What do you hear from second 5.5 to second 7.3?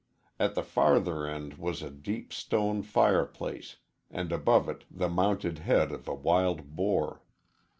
head of a wild boar.